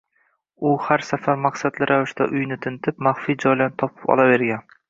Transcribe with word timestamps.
u 0.69 0.71
har 0.85 1.03
safar 1.09 1.37
maqsadli 1.43 1.89
ravishda 1.91 2.29
uyni 2.39 2.59
tintib, 2.67 3.07
maxfiy 3.09 3.41
joylarni 3.47 3.81
topib 3.83 4.13
olavergan. 4.17 4.69